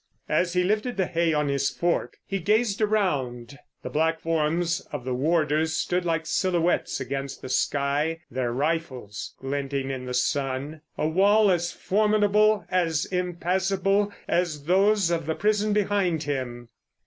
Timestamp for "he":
0.53-0.63, 2.25-2.39